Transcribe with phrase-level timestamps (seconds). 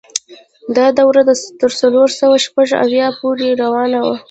[0.75, 1.21] دا دوره
[1.61, 4.15] تر څلور سوه شپږ اویا پورې روانه وه.